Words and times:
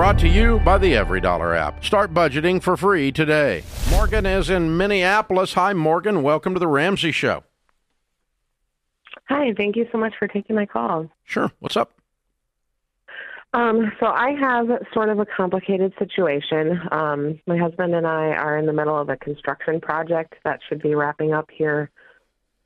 Brought 0.00 0.18
to 0.20 0.28
you 0.28 0.60
by 0.60 0.78
the 0.78 0.96
Every 0.96 1.20
Dollar 1.20 1.54
app. 1.54 1.84
Start 1.84 2.14
budgeting 2.14 2.62
for 2.62 2.74
free 2.74 3.12
today. 3.12 3.62
Morgan 3.90 4.24
is 4.24 4.48
in 4.48 4.78
Minneapolis. 4.78 5.52
Hi, 5.52 5.74
Morgan. 5.74 6.22
Welcome 6.22 6.54
to 6.54 6.58
the 6.58 6.66
Ramsey 6.66 7.12
Show. 7.12 7.44
Hi, 9.28 9.52
thank 9.54 9.76
you 9.76 9.86
so 9.92 9.98
much 9.98 10.14
for 10.18 10.26
taking 10.26 10.56
my 10.56 10.64
call. 10.64 11.10
Sure. 11.24 11.52
What's 11.58 11.76
up? 11.76 11.92
Um, 13.52 13.92
so 14.00 14.06
I 14.06 14.30
have 14.40 14.68
sort 14.94 15.10
of 15.10 15.18
a 15.18 15.26
complicated 15.26 15.92
situation. 15.98 16.80
Um, 16.90 17.38
my 17.46 17.58
husband 17.58 17.94
and 17.94 18.06
I 18.06 18.28
are 18.28 18.56
in 18.56 18.64
the 18.64 18.72
middle 18.72 18.98
of 18.98 19.10
a 19.10 19.18
construction 19.18 19.82
project 19.82 20.36
that 20.44 20.60
should 20.66 20.80
be 20.80 20.94
wrapping 20.94 21.34
up 21.34 21.50
here, 21.52 21.90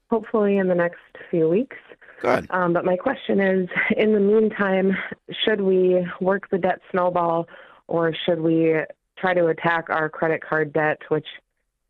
hopefully 0.09 0.59
in 0.59 0.69
the 0.69 0.77
next 0.77 1.01
few 1.33 1.49
weeks. 1.49 1.79
Good. 2.21 2.47
Um, 2.51 2.73
but 2.73 2.85
my 2.85 2.97
question 2.97 3.41
is, 3.41 3.69
in 3.97 4.13
the 4.15 4.21
meantime, 4.21 4.97
should 5.45 5.61
we 5.61 6.07
work 6.21 6.49
the 6.51 6.59
debt 6.59 6.81
snowball, 6.91 7.47
or 7.87 8.15
should 8.27 8.41
we 8.41 8.77
try 9.19 9.35
to 9.35 9.47
attack 9.47 9.91
our 9.91 10.09
credit 10.09 10.43
card 10.43 10.73
debt, 10.73 10.99
which 11.09 11.27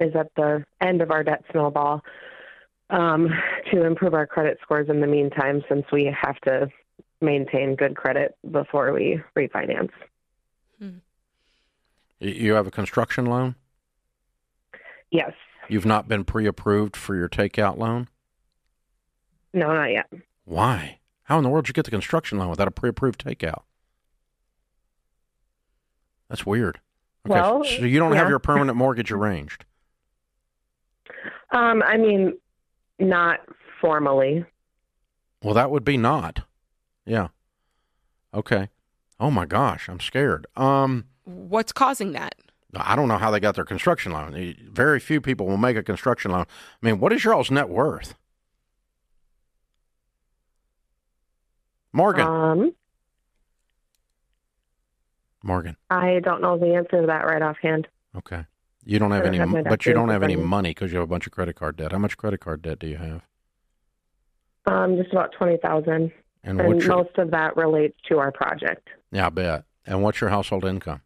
is 0.01 0.15
at 0.15 0.35
the 0.37 0.65
end 0.81 1.01
of 1.01 1.11
our 1.11 1.23
debt 1.23 1.45
snowball, 1.53 2.03
um, 2.91 3.29
to 3.73 3.85
improve 3.85 4.15
our 4.15 4.27
credit 4.27 4.59
scores 4.63 4.89
in 4.89 5.01
the 5.01 5.07
meantime, 5.07 5.63
since 5.69 5.85
we 5.93 6.15
have 6.21 6.39
to 6.41 6.69
maintain 7.21 7.75
good 7.75 7.97
credit 7.97 8.37
before 8.51 8.93
we 8.93 9.21
refinance. 9.37 9.91
You 12.21 12.55
have 12.55 12.67
a 12.67 12.71
construction 12.71 13.27
loan? 13.27 13.55
Yes. 15.11 15.33
You've 15.69 15.87
not 15.87 16.09
been 16.09 16.25
pre 16.25 16.47
approved 16.47 16.97
for 16.97 17.15
your 17.15 17.29
takeout 17.29 17.77
loan? 17.79 18.09
No, 19.53 19.73
not 19.73 19.91
yet. 19.91 20.07
Why? 20.45 20.99
How 21.25 21.39
in 21.39 21.45
the 21.45 21.51
world 21.51 21.65
did 21.65 21.71
you 21.71 21.75
get 21.75 21.85
the 21.85 21.91
construction 21.91 22.39
loan 22.39 22.49
without 22.49 22.69
a 22.69 22.71
pre 22.71 22.91
approved 22.91 23.25
takeout? 23.25 23.63
That's 26.29 26.47
weird. 26.47 26.81
Okay, 27.27 27.35
Well, 27.41 27.65
so 27.65 27.85
you 27.85 27.99
don't 27.99 28.13
have 28.13 28.29
your 28.29 28.39
permanent 28.41 28.77
mortgage 28.77 29.11
arranged. 29.11 29.65
Um, 31.51 31.83
I 31.87 31.97
mean, 31.97 32.35
not 32.99 33.41
formally. 33.81 34.45
Well, 35.43 35.55
that 35.55 35.71
would 35.71 35.85
be 35.85 35.97
not. 35.97 36.41
Yeah. 37.07 37.29
Okay. 38.33 38.69
Oh 39.21 39.31
my 39.31 39.47
gosh, 39.47 39.89
I'm 39.89 40.01
scared. 40.01 40.47
Um, 40.57 41.05
What's 41.25 41.73
causing 41.73 42.13
that? 42.13 42.35
I 42.77 42.97
don't 42.97 43.09
know 43.09 43.19
how 43.19 43.31
they 43.31 43.41
got 43.41 43.55
their 43.55 43.65
construction 43.65 44.13
loan. 44.13 44.55
Very 44.71 44.99
few 44.99 45.21
people 45.21 45.47
will 45.47 45.57
make 45.57 45.77
a 45.77 45.83
construction 45.83 46.33
loan. 46.33 46.45
I 46.83 46.87
mean, 46.87 46.99
what 46.99 47.13
is 47.13 47.25
y'all's 47.25 47.51
net 47.51 47.69
worth? 47.69 48.15
Morgan. 51.95 52.27
Um, 52.27 52.75
Morgan. 55.43 55.77
I 55.91 56.19
don't 56.23 56.43
know 56.43 56.59
the 56.59 56.75
answer 56.75 57.01
to 57.03 57.07
that 57.07 57.25
right 57.25 57.41
offhand. 57.41 57.87
Okay. 58.17 58.45
You 58.85 58.99
don't 58.99 59.13
have 59.13 59.25
don't 59.25 59.35
any, 59.35 59.55
have 59.57 59.65
but 59.65 59.87
you 59.87 59.95
don't 59.95 60.09
have 60.09 60.23
any 60.23 60.35
in 60.35 60.41
front 60.41 60.45
of 60.45 60.47
me. 60.47 60.51
money 60.51 60.71
because 60.71 60.93
you 60.93 60.99
have 60.99 61.05
a 61.09 61.11
bunch 61.11 61.27
of 61.27 61.33
credit 61.33 61.55
card 61.57 61.77
debt. 61.77 61.93
How 61.93 61.99
much 61.99 62.17
credit 62.17 62.41
card 62.41 62.63
debt 62.63 62.79
do 62.81 62.87
you 62.89 62.97
have? 62.97 63.23
Um, 64.67 64.97
just 64.97 65.13
about 65.13 65.33
twenty 65.33 65.57
thousand, 65.59 66.11
And 66.43 66.61
and 66.61 66.81
your, 66.83 66.89
most 66.97 67.17
of 67.17 67.31
that 67.31 67.57
relates 67.57 67.97
to 68.09 68.19
our 68.19 68.33
project. 68.33 68.89
yeah, 69.13 69.27
I 69.27 69.31
bet. 69.31 69.65
And 69.87 70.03
what's 70.03 70.21
your 70.21 70.31
household 70.31 70.65
income? 70.65 71.03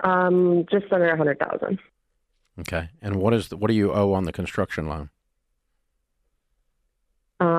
Um, 0.00 0.64
just 0.70 0.86
under 0.92 1.08
a 1.08 1.16
hundred 1.16 1.38
thousand. 1.38 1.78
Okay. 2.60 2.88
And 3.02 3.16
what 3.16 3.34
is 3.34 3.48
the, 3.48 3.56
what 3.56 3.68
do 3.68 3.74
you 3.74 3.92
owe 3.92 4.12
on 4.14 4.24
the 4.24 4.32
construction 4.32 4.88
loan? 4.88 5.10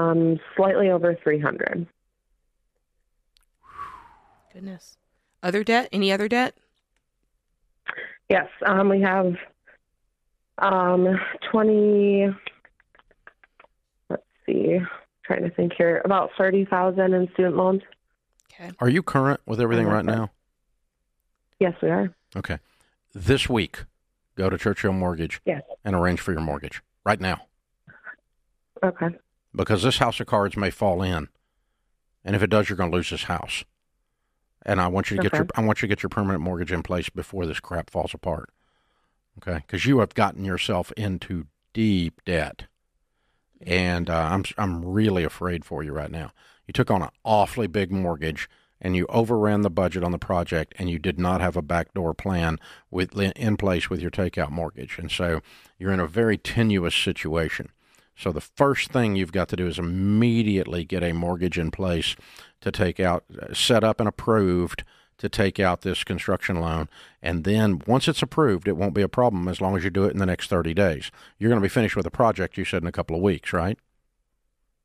Um, 0.08 0.39
slightly 0.55 0.89
over 0.89 1.17
three 1.23 1.39
hundred. 1.39 1.88
Goodness. 4.53 4.97
Other 5.44 5.64
debt? 5.64 5.89
Any 5.91 6.11
other 6.11 6.27
debt? 6.27 6.55
Yes. 8.30 8.47
Um, 8.66 8.89
we 8.89 9.02
have 9.02 9.36
um 10.59 11.20
twenty. 11.52 12.27
Let's 14.09 14.23
see. 14.45 14.80
Trying 15.26 15.43
to 15.43 15.49
think 15.52 15.73
here. 15.77 16.02
About 16.05 16.30
thirty 16.37 16.65
thousand 16.65 17.14
in 17.14 17.27
student 17.33 17.55
loans. 17.58 17.81
Okay. 18.54 18.71
Are 18.80 18.89
you 18.89 19.04
current 19.04 19.39
with 19.45 19.61
everything 19.61 19.87
right 19.87 20.05
now? 20.05 20.31
Yes, 21.60 21.73
we 21.81 21.89
are. 21.89 22.14
Okay. 22.36 22.58
This 23.14 23.49
week, 23.49 23.83
go 24.36 24.49
to 24.49 24.58
Churchill 24.58 24.93
Mortgage 24.93 25.42
Yes. 25.45 25.64
and 25.83 25.95
arrange 25.95 26.20
for 26.21 26.31
your 26.31 26.42
mortgage 26.42 26.81
right 27.04 27.20
now 27.20 27.42
Okay. 28.83 29.08
Because 29.57 29.83
this 29.83 29.97
house 29.97 30.19
of 30.19 30.27
cards 30.27 30.55
may 30.55 30.69
fall 30.69 31.01
in. 31.01 31.27
And 32.23 32.35
if 32.35 32.43
it 32.43 32.49
does, 32.49 32.69
you're 32.69 32.77
going 32.77 32.91
to 32.91 32.95
lose 32.95 33.09
this 33.09 33.23
house. 33.23 33.63
And 34.65 34.81
I 34.81 34.87
want 34.87 35.09
you 35.09 35.17
to 35.17 35.23
get 35.23 35.33
your 35.33 35.47
I 35.55 35.61
want 35.61 35.81
you 35.81 35.87
to 35.87 35.95
get 35.95 36.03
your 36.03 36.09
permanent 36.09 36.43
mortgage 36.43 36.71
in 36.71 36.83
place 36.83 37.09
before 37.09 37.45
this 37.45 37.59
crap 37.59 37.89
falls 37.89 38.13
apart. 38.13 38.49
Okay? 39.37 39.63
Cuz 39.67 39.85
you 39.85 39.99
have 39.99 40.13
gotten 40.13 40.43
yourself 40.43 40.91
into 40.97 41.47
deep 41.73 42.21
debt. 42.25 42.65
And 43.61 44.09
uh, 44.09 44.29
I'm 44.31 44.43
I'm 44.57 44.83
really 44.83 45.23
afraid 45.23 45.63
for 45.63 45.83
you 45.83 45.93
right 45.93 46.11
now. 46.11 46.33
You 46.65 46.73
took 46.73 46.91
on 46.91 47.01
an 47.01 47.09
awfully 47.23 47.67
big 47.67 47.91
mortgage 47.91 48.49
and 48.81 48.95
you 48.95 49.05
overran 49.07 49.61
the 49.61 49.69
budget 49.69 50.03
on 50.03 50.11
the 50.11 50.19
project 50.19 50.73
and 50.77 50.89
you 50.89 50.99
did 50.99 51.17
not 51.17 51.39
have 51.39 51.55
a 51.55 51.61
backdoor 51.61 52.13
plan 52.13 52.59
with 52.91 53.17
in 53.17 53.57
place 53.57 53.89
with 53.89 54.01
your 54.01 54.11
takeout 54.11 54.51
mortgage. 54.51 54.99
And 54.99 55.09
so 55.09 55.41
you're 55.79 55.93
in 55.93 55.99
a 55.99 56.07
very 56.07 56.37
tenuous 56.37 56.93
situation. 56.93 57.69
So 58.17 58.32
the 58.32 58.42
first 58.42 58.92
thing 58.92 59.16
you've 59.16 59.32
got 59.32 59.48
to 59.50 59.55
do 59.55 59.67
is 59.67 59.78
immediately 59.78 60.83
get 60.83 61.04
a 61.04 61.14
mortgage 61.14 61.60
in 61.60 61.70
place 61.70 62.16
to 62.61 62.72
take 62.72 63.00
out, 63.00 63.23
set 63.54 63.83
up 63.83 64.00
and 64.00 64.10
approved 64.10 64.83
to 65.20 65.30
take 65.30 65.60
out 65.60 65.82
this 65.82 66.04
construction 66.04 66.60
loan. 66.60 66.89
And 67.22 67.44
then 67.44 67.82
once 67.86 68.08
it's 68.08 68.22
approved, 68.23 68.67
it 68.67 68.76
won't 68.76 68.94
be 68.95 69.02
a 69.04 69.08
problem 69.10 69.48
as 69.48 69.61
long 69.61 69.78
as 69.78 69.83
you 69.83 69.89
do 69.92 70.05
it 70.05 70.11
in 70.11 70.17
the 70.17 70.26
next 70.26 70.48
30 70.50 70.73
days. 70.73 71.11
You're 71.38 71.50
going 71.50 71.61
to 71.61 71.66
be 71.66 71.70
finished 71.70 71.95
with 71.95 72.05
the 72.05 72.11
project, 72.11 72.58
you 72.58 72.66
said, 72.66 72.82
in 72.82 72.88
a 72.88 72.92
couple 72.92 73.16
of 73.16 73.22
weeks, 73.22 73.54
right? 73.54 73.78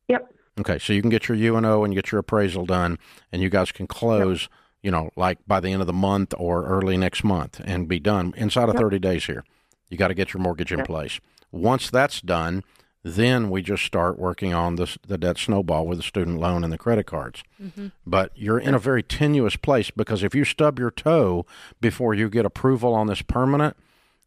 Yep. 0.08 0.34
Okay, 0.60 0.78
so 0.78 0.92
you 0.92 1.00
can 1.00 1.10
get 1.10 1.28
your 1.28 1.36
U&O 1.36 1.84
and 1.84 1.94
get 1.94 2.12
your 2.12 2.18
appraisal 2.18 2.66
done, 2.66 2.98
and 3.30 3.40
you 3.40 3.48
guys 3.48 3.72
can 3.72 3.86
close, 3.86 4.50
you 4.82 4.90
know, 4.90 5.10
like 5.16 5.38
by 5.46 5.60
the 5.60 5.70
end 5.70 5.80
of 5.80 5.86
the 5.86 5.92
month 5.94 6.34
or 6.36 6.66
early 6.66 6.98
next 6.98 7.24
month 7.24 7.60
and 7.64 7.88
be 7.88 7.98
done 7.98 8.34
inside 8.36 8.68
of 8.68 8.74
Yep. 8.74 8.82
30 8.82 8.98
days 8.98 9.24
here. 9.24 9.44
You 9.88 9.96
got 9.96 10.08
to 10.08 10.14
get 10.14 10.34
your 10.34 10.42
mortgage 10.42 10.72
in 10.72 10.80
Yep. 10.80 10.86
place. 10.86 11.20
Once 11.50 11.90
that's 11.90 12.20
done, 12.20 12.62
then 13.04 13.50
we 13.50 13.62
just 13.62 13.84
start 13.84 14.18
working 14.18 14.54
on 14.54 14.76
this, 14.76 14.96
the 15.06 15.18
debt 15.18 15.36
snowball 15.38 15.86
with 15.86 15.98
the 15.98 16.04
student 16.04 16.38
loan 16.38 16.62
and 16.62 16.72
the 16.72 16.78
credit 16.78 17.04
cards. 17.06 17.42
Mm-hmm. 17.60 17.88
But 18.06 18.30
you're 18.36 18.60
in 18.60 18.74
a 18.74 18.78
very 18.78 19.02
tenuous 19.02 19.56
place 19.56 19.90
because 19.90 20.22
if 20.22 20.34
you 20.34 20.44
stub 20.44 20.78
your 20.78 20.90
toe 20.90 21.44
before 21.80 22.14
you 22.14 22.28
get 22.30 22.46
approval 22.46 22.94
on 22.94 23.08
this 23.08 23.22
permanent, 23.22 23.76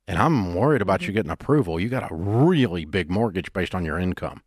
and 0.08 0.20
I'm 0.20 0.54
worried 0.54 0.82
about 0.82 1.08
you 1.08 1.14
getting 1.14 1.32
approval, 1.32 1.80
you 1.80 1.88
got 1.90 2.10
a 2.12 2.14
really 2.14 2.86
big 2.86 3.10
mortgage 3.10 3.52
based 3.54 3.74
on 3.74 3.86
your 3.86 3.98
income. 3.98 4.42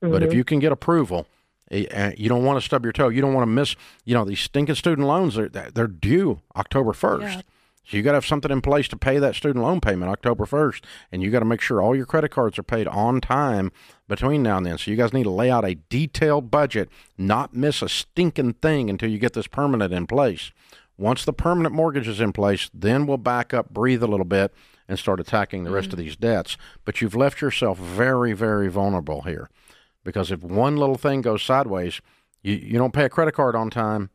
But 0.00 0.22
if 0.22 0.30
Mhm. 0.30 0.34
you 0.36 0.44
can 0.44 0.58
get 0.60 0.72
approval, 0.72 1.26
eh, 1.70 1.86
eh, 1.90 2.12
you 2.16 2.28
don't 2.28 2.44
want 2.44 2.58
to 2.58 2.64
stub 2.64 2.84
your 2.84 2.92
toe. 2.92 3.08
You 3.08 3.20
don't 3.20 3.34
want 3.34 3.42
to 3.42 3.50
miss. 3.52 3.74
You 4.04 4.14
know 4.14 4.24
these 4.24 4.40
stinking 4.40 4.74
student 4.76 5.06
loans. 5.08 5.34
They're 5.34 5.48
they're 5.48 5.86
due 5.88 6.40
October 6.54 6.92
first. 6.92 7.36
Yeah. 7.38 7.42
So 7.86 7.96
you 7.96 8.02
got 8.02 8.12
to 8.12 8.16
have 8.16 8.26
something 8.26 8.50
in 8.50 8.62
place 8.62 8.88
to 8.88 8.96
pay 8.96 9.18
that 9.20 9.36
student 9.36 9.64
loan 9.64 9.80
payment 9.80 10.10
October 10.10 10.44
first, 10.44 10.84
and 11.12 11.22
you 11.22 11.30
got 11.30 11.38
to 11.38 11.44
make 11.44 11.60
sure 11.60 11.80
all 11.80 11.94
your 11.94 12.06
credit 12.06 12.30
cards 12.30 12.58
are 12.58 12.64
paid 12.64 12.88
on 12.88 13.20
time 13.20 13.70
between 14.08 14.42
now 14.42 14.56
and 14.56 14.66
then. 14.66 14.76
So 14.76 14.90
you 14.90 14.96
guys 14.96 15.12
need 15.12 15.22
to 15.24 15.30
lay 15.30 15.50
out 15.50 15.64
a 15.64 15.76
detailed 15.88 16.50
budget, 16.50 16.88
not 17.16 17.54
miss 17.54 17.82
a 17.82 17.88
stinking 17.88 18.54
thing 18.54 18.90
until 18.90 19.08
you 19.08 19.18
get 19.18 19.34
this 19.34 19.46
permanent 19.46 19.92
in 19.92 20.08
place. 20.08 20.50
Once 20.98 21.24
the 21.24 21.32
permanent 21.32 21.74
mortgage 21.74 22.08
is 22.08 22.20
in 22.20 22.32
place, 22.32 22.70
then 22.74 23.06
we'll 23.06 23.18
back 23.18 23.54
up, 23.54 23.70
breathe 23.70 24.02
a 24.02 24.08
little 24.08 24.24
bit, 24.24 24.52
and 24.88 24.98
start 24.98 25.20
attacking 25.20 25.62
the 25.62 25.70
rest 25.70 25.88
of 25.88 25.92
mm-hmm. 25.92 26.06
these 26.06 26.16
debts. 26.16 26.56
But 26.84 27.00
you've 27.00 27.14
left 27.14 27.40
yourself 27.40 27.78
very, 27.78 28.32
very 28.32 28.68
vulnerable 28.68 29.22
here 29.22 29.48
because 30.02 30.32
if 30.32 30.42
one 30.42 30.76
little 30.76 30.96
thing 30.96 31.20
goes 31.20 31.42
sideways, 31.42 32.00
you, 32.42 32.54
you 32.54 32.78
don't 32.78 32.94
pay 32.94 33.04
a 33.04 33.10
credit 33.10 33.32
card 33.32 33.54
on 33.54 33.70
time, 33.70 34.10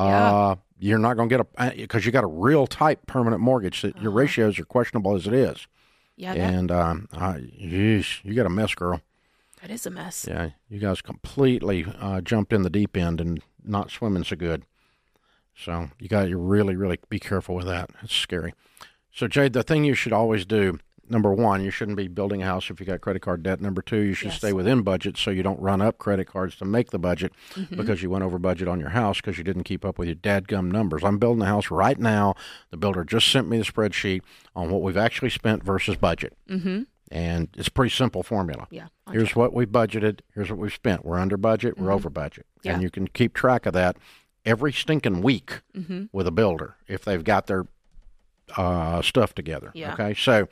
uh, 0.00 0.56
you're 0.78 0.98
not 0.98 1.14
going 1.14 1.28
to 1.28 1.36
get 1.38 1.46
a 1.58 1.74
because 1.76 2.04
you 2.06 2.12
got 2.12 2.24
a 2.24 2.28
real 2.28 2.66
tight 2.66 3.06
permanent 3.06 3.40
mortgage. 3.42 3.82
That 3.82 3.96
Your 4.00 4.10
Uh-huh. 4.10 4.18
ratios 4.20 4.58
are 4.58 4.64
questionable 4.64 5.14
as 5.14 5.26
it 5.26 5.32
is, 5.32 5.66
Yeah, 6.16 6.34
that, 6.34 6.54
and 6.54 6.70
um, 6.70 7.08
I, 7.12 7.38
yeesh, 7.60 8.24
you 8.24 8.34
got 8.34 8.46
a 8.46 8.50
mess, 8.50 8.74
girl. 8.74 9.00
that 9.62 9.70
is 9.70 9.86
a 9.86 9.90
mess. 9.90 10.26
Yeah, 10.28 10.50
you 10.68 10.78
guys 10.78 11.00
completely 11.02 11.86
uh, 11.98 12.20
jumped 12.20 12.52
in 12.52 12.62
the 12.62 12.70
deep 12.70 12.96
end 12.96 13.20
and 13.20 13.42
not 13.64 13.90
swimming 13.90 14.24
so 14.24 14.36
good. 14.36 14.64
So 15.58 15.88
you 15.98 16.08
got 16.08 16.26
to 16.26 16.36
really, 16.36 16.76
really 16.76 16.98
be 17.08 17.18
careful 17.18 17.54
with 17.54 17.66
that. 17.66 17.88
It's 18.02 18.14
scary. 18.14 18.52
So 19.12 19.26
Jade, 19.26 19.54
the 19.54 19.62
thing 19.62 19.84
you 19.84 19.94
should 19.94 20.12
always 20.12 20.44
do. 20.44 20.78
Number 21.08 21.32
one, 21.32 21.62
you 21.64 21.70
shouldn't 21.70 21.96
be 21.96 22.08
building 22.08 22.42
a 22.42 22.46
house 22.46 22.70
if 22.70 22.80
you 22.80 22.86
got 22.86 23.00
credit 23.00 23.20
card 23.22 23.42
debt. 23.42 23.60
Number 23.60 23.82
two, 23.82 23.98
you 23.98 24.14
should 24.14 24.28
Yes. 24.28 24.38
stay 24.38 24.52
within 24.52 24.82
budget 24.82 25.16
so 25.16 25.30
you 25.30 25.42
don't 25.42 25.60
run 25.60 25.80
up 25.80 25.98
credit 25.98 26.26
cards 26.26 26.56
to 26.56 26.64
make 26.64 26.90
the 26.90 26.98
budget 26.98 27.32
Mhm. 27.54 27.76
because 27.76 28.02
you 28.02 28.10
went 28.10 28.24
over 28.24 28.38
budget 28.38 28.68
on 28.68 28.80
your 28.80 28.90
house 28.90 29.20
because 29.20 29.38
you 29.38 29.44
didn't 29.44 29.64
keep 29.64 29.84
up 29.84 29.98
with 29.98 30.08
your 30.08 30.16
dadgum 30.16 30.70
numbers. 30.72 31.04
I'm 31.04 31.18
building 31.18 31.42
a 31.42 31.46
house 31.46 31.70
right 31.70 31.98
now. 31.98 32.34
The 32.70 32.76
builder 32.76 33.04
just 33.04 33.28
sent 33.30 33.48
me 33.48 33.58
the 33.58 33.64
spreadsheet 33.64 34.22
on 34.54 34.70
what 34.70 34.82
we've 34.82 34.96
actually 34.96 35.30
spent 35.30 35.62
versus 35.62 35.96
budget. 35.96 36.36
Mm-hmm. 36.50 36.82
And 37.12 37.48
it's 37.56 37.68
a 37.68 37.70
pretty 37.70 37.94
simple 37.94 38.22
formula. 38.24 38.66
Yeah. 38.70 38.88
Here's 39.12 39.36
what 39.36 39.52
we 39.54 39.64
budgeted. 39.64 40.20
Here's 40.34 40.50
what 40.50 40.58
we've 40.58 40.72
spent. 40.74 41.04
We're 41.04 41.20
under 41.20 41.36
budget. 41.36 41.78
We're 41.78 41.90
Mhm. 41.90 41.94
over 41.94 42.10
budget. 42.10 42.46
Yeah. 42.64 42.72
And 42.74 42.82
you 42.82 42.90
can 42.90 43.06
keep 43.06 43.32
track 43.34 43.66
of 43.66 43.72
that. 43.74 43.96
every 44.44 44.72
stinking 44.72 45.22
week 45.22 45.60
Mm-hmm. 45.76 46.04
with 46.12 46.24
a 46.24 46.30
builder 46.30 46.76
if 46.86 47.04
they've 47.04 47.24
got 47.24 47.48
their 47.48 47.66
uh, 48.56 49.02
stuff 49.02 49.34
together. 49.34 49.70
Yeah. 49.74 49.92
Okay, 49.94 50.14
so 50.14 50.48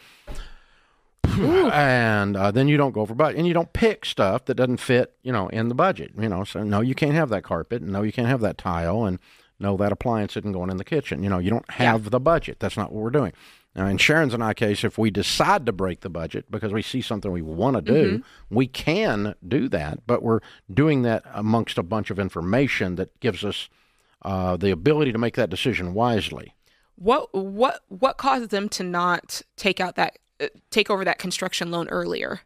and 1.24 2.36
uh, 2.36 2.50
then 2.50 2.68
you 2.68 2.76
don't 2.76 2.92
go 2.92 3.00
over 3.00 3.14
budget, 3.14 3.38
and 3.38 3.46
you 3.46 3.54
don't 3.54 3.72
pick 3.72 4.04
stuff 4.04 4.44
that 4.46 4.54
doesn't 4.54 4.78
fit, 4.78 5.14
you 5.22 5.32
know, 5.32 5.48
in 5.48 5.68
the 5.68 5.74
budget. 5.74 6.12
You 6.18 6.28
know, 6.28 6.44
so 6.44 6.62
no, 6.62 6.80
you 6.80 6.94
can't 6.94 7.14
have 7.14 7.28
that 7.30 7.44
carpet, 7.44 7.82
and 7.82 7.92
no, 7.92 8.02
you 8.02 8.12
can't 8.12 8.28
have 8.28 8.40
that 8.40 8.58
tile, 8.58 9.04
and 9.04 9.18
no, 9.58 9.76
that 9.76 9.92
appliance 9.92 10.36
isn't 10.36 10.52
going 10.52 10.70
in 10.70 10.76
the 10.76 10.84
kitchen. 10.84 11.22
You 11.22 11.30
know, 11.30 11.38
you 11.38 11.50
don't 11.50 11.70
have 11.72 12.10
the 12.10 12.20
budget. 12.20 12.60
That's 12.60 12.76
not 12.76 12.92
what 12.92 13.02
we're 13.02 13.10
doing. 13.10 13.32
Now, 13.76 13.86
in 13.86 13.98
Sharon's 13.98 14.34
and 14.34 14.44
I 14.44 14.54
case, 14.54 14.84
if 14.84 14.98
we 14.98 15.10
decide 15.10 15.66
to 15.66 15.72
break 15.72 16.00
the 16.00 16.08
budget 16.08 16.48
because 16.48 16.72
we 16.72 16.80
see 16.82 17.00
something 17.00 17.32
we 17.32 17.42
want 17.42 17.74
to 17.74 17.82
do, 17.82 18.22
we 18.48 18.68
can 18.68 19.34
do 19.46 19.68
that, 19.68 20.06
but 20.06 20.22
we're 20.22 20.40
doing 20.72 21.02
that 21.02 21.24
amongst 21.32 21.76
a 21.76 21.82
bunch 21.82 22.10
of 22.10 22.20
information 22.20 22.94
that 22.96 23.18
gives 23.18 23.44
us 23.44 23.68
uh, 24.22 24.56
the 24.56 24.70
ability 24.70 25.10
to 25.10 25.18
make 25.18 25.34
that 25.34 25.50
decision 25.50 25.92
wisely. 25.92 26.54
What 26.96 27.34
what 27.34 27.80
what 27.88 28.16
causes 28.18 28.48
them 28.48 28.68
to 28.70 28.82
not 28.84 29.42
take 29.56 29.80
out 29.80 29.96
that 29.96 30.18
uh, 30.40 30.46
take 30.70 30.90
over 30.90 31.04
that 31.04 31.18
construction 31.18 31.70
loan 31.70 31.88
earlier? 31.88 32.40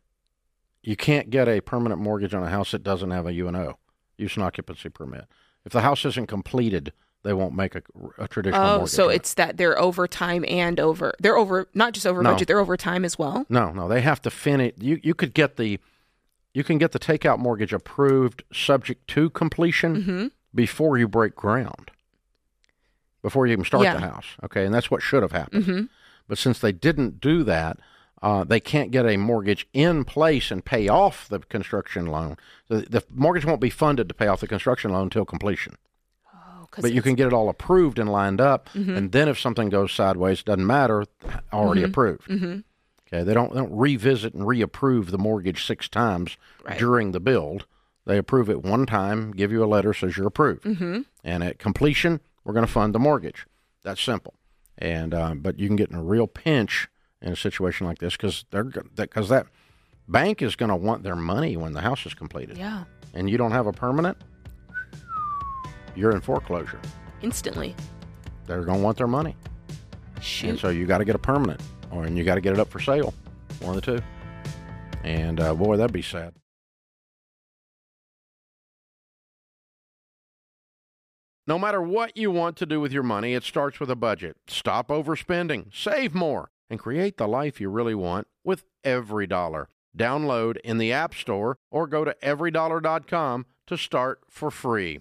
You 0.82 0.96
can't 0.96 1.28
get 1.30 1.48
a 1.48 1.60
permanent 1.60 2.00
mortgage 2.00 2.34
on 2.34 2.42
a 2.42 2.48
house 2.48 2.70
that 2.70 2.82
doesn't 2.82 3.10
have 3.10 3.26
a 3.26 3.32
U&O, 3.32 3.76
use 4.16 4.36
and 4.36 4.44
occupancy 4.44 4.88
permit. 4.88 5.26
If 5.64 5.72
the 5.72 5.82
house 5.82 6.04
isn't 6.06 6.28
completed, 6.28 6.92
they 7.24 7.32
won't 7.34 7.54
make 7.54 7.74
a, 7.74 7.82
a 8.16 8.28
traditional 8.28 8.64
Oh, 8.64 8.76
mortgage. 8.78 8.90
so 8.94 9.08
it. 9.10 9.16
it's 9.16 9.34
that 9.34 9.56
they're 9.58 9.78
over 9.78 10.06
time 10.08 10.44
and 10.48 10.78
over 10.80 11.12
they're 11.20 11.36
over 11.36 11.68
not 11.74 11.92
just 11.92 12.06
over 12.06 12.22
No. 12.22 12.32
budget, 12.32 12.48
they're 12.48 12.60
over 12.60 12.76
time 12.76 13.04
as 13.04 13.18
well. 13.18 13.44
no, 13.50 13.72
no. 13.72 13.86
They 13.88 14.00
have 14.00 14.22
to 14.22 14.30
finish. 14.30 14.72
You 14.78 14.98
you 15.02 15.14
could 15.14 15.34
get 15.34 15.56
the 15.56 15.78
you 16.54 16.64
can 16.64 16.78
get 16.78 16.92
the 16.92 16.98
takeout 16.98 17.38
mortgage 17.38 17.72
approved 17.74 18.44
subject 18.52 19.06
to 19.08 19.28
completion 19.30 19.96
Mm-hmm. 19.96 20.26
before 20.54 20.96
you 20.96 21.06
break 21.06 21.34
ground, 21.36 21.90
before 23.22 23.46
you 23.46 23.52
even 23.52 23.64
start 23.64 23.84
Yeah. 23.84 23.94
the 23.94 24.00
house. 24.00 24.26
Okay, 24.44 24.64
and 24.64 24.74
that's 24.74 24.90
what 24.90 25.02
should 25.02 25.22
have 25.22 25.32
happened. 25.32 25.64
Mm-hmm. 25.64 25.84
But 26.28 26.38
since 26.38 26.58
they 26.58 26.72
didn't 26.72 27.20
do 27.20 27.42
that, 27.44 27.78
uh, 28.22 28.44
they 28.44 28.60
can't 28.60 28.90
get 28.90 29.06
a 29.06 29.16
mortgage 29.16 29.66
in 29.72 30.04
place 30.04 30.50
and 30.50 30.64
pay 30.64 30.88
off 30.88 31.28
the 31.28 31.38
construction 31.38 32.06
loan. 32.06 32.36
The, 32.68 32.78
the 32.80 33.04
mortgage 33.14 33.44
won't 33.44 33.60
be 33.60 33.70
funded 33.70 34.08
to 34.08 34.14
pay 34.14 34.26
off 34.26 34.40
the 34.40 34.48
construction 34.48 34.90
loan 34.92 35.04
until 35.04 35.24
completion. 35.24 35.76
Oh, 36.34 36.66
But 36.80 36.92
you 36.92 37.00
can 37.00 37.14
get 37.14 37.28
it 37.28 37.32
all 37.32 37.48
approved 37.48 37.98
and 37.98 38.10
lined 38.10 38.40
up, 38.40 38.68
Mhm. 38.74 38.96
and 38.96 39.12
then 39.12 39.28
if 39.28 39.38
something 39.38 39.68
goes 39.68 39.92
sideways, 39.92 40.40
it 40.40 40.46
doesn't 40.46 40.66
matter, 40.66 41.04
already 41.52 41.82
Mhm. 41.82 41.86
approved. 41.90 42.28
Mhm. 42.28 42.64
Okay, 43.06 43.22
they 43.22 43.32
don't 43.32 43.54
they 43.54 43.60
don't 43.60 43.72
revisit 43.74 44.34
and 44.34 44.46
reapprove 44.46 45.10
the 45.10 45.16
mortgage 45.18 45.64
six 45.64 45.88
times 45.88 46.36
Right. 46.64 46.78
during 46.78 47.12
the 47.12 47.20
build. 47.20 47.64
They 48.04 48.18
approve 48.18 48.50
it 48.50 48.62
one 48.62 48.84
time, 48.84 49.30
give 49.32 49.50
you 49.52 49.62
a 49.64 49.66
letter 49.66 49.94
says 49.94 50.16
you're 50.16 50.26
approved, 50.26 50.64
Mhm. 50.64 51.04
and 51.24 51.42
at 51.44 51.58
completion, 51.58 52.20
we're 52.48 52.54
going 52.54 52.66
to 52.66 52.72
fund 52.72 52.94
the 52.94 52.98
mortgage. 52.98 53.46
That's 53.84 54.02
simple. 54.02 54.32
And 54.78 55.12
uh, 55.12 55.34
but 55.34 55.58
you 55.58 55.66
can 55.66 55.76
get 55.76 55.90
in 55.90 55.96
a 55.96 56.02
real 56.02 56.26
pinch 56.26 56.88
in 57.20 57.30
a 57.32 57.36
situation 57.36 57.86
like 57.86 57.98
this 57.98 58.16
because 58.16 58.46
they're 58.50 58.64
because 58.64 59.28
that 59.28 59.48
bank 60.08 60.40
is 60.40 60.56
going 60.56 60.70
to 60.70 60.76
want 60.76 61.02
their 61.02 61.14
money 61.16 61.58
when 61.58 61.74
the 61.74 61.82
house 61.82 62.06
is 62.06 62.14
completed, 62.14 62.56
Yeah, 62.56 62.84
and 63.12 63.28
you 63.28 63.36
don't 63.36 63.50
have 63.52 63.66
a 63.66 63.72
permanent, 63.72 64.16
you're 65.94 66.12
in 66.12 66.20
foreclosure. 66.22 66.80
instantly. 67.20 67.74
They're 68.46 68.62
going 68.64 68.78
to 68.78 68.84
want 68.84 68.96
their 68.96 69.08
money, 69.08 69.36
and 70.42 70.58
so 70.58 70.70
you 70.70 70.86
got 70.86 70.98
to 70.98 71.04
get 71.04 71.14
a 71.16 71.18
permanent, 71.18 71.60
or 71.90 72.04
and 72.04 72.16
you 72.16 72.24
got 72.24 72.36
to 72.36 72.40
get 72.40 72.54
it 72.54 72.58
up 72.60 72.70
for 72.70 72.80
sale, 72.80 73.12
one 73.60 73.76
of 73.76 73.82
the 73.84 73.98
two. 73.98 74.02
And 75.04 75.38
uh, 75.40 75.54
boy, 75.54 75.76
that'd 75.76 75.92
be 75.92 76.00
sad. 76.02 76.32
No 81.48 81.58
matter 81.58 81.80
what 81.80 82.14
you 82.14 82.30
want 82.30 82.58
to 82.58 82.66
do 82.66 82.78
with 82.78 82.92
your 82.92 83.02
money, 83.02 83.32
it 83.32 83.42
starts 83.42 83.80
with 83.80 83.90
a 83.90 83.96
budget. 83.96 84.36
Stop 84.48 84.88
overspending, 84.88 85.74
save 85.74 86.14
more, 86.14 86.50
and 86.68 86.78
create 86.78 87.16
the 87.16 87.26
life 87.26 87.58
you 87.58 87.70
really 87.70 87.94
want 87.94 88.26
with 88.44 88.64
every 88.84 89.26
dollar. 89.26 89.70
Download 89.96 90.58
in 90.58 90.76
the 90.76 90.92
App 90.92 91.14
Store 91.14 91.56
or 91.70 91.86
go 91.86 92.04
to 92.04 92.14
everydollar.com 92.22 93.46
to 93.66 93.78
start 93.78 94.20
for 94.28 94.50
free. 94.50 95.00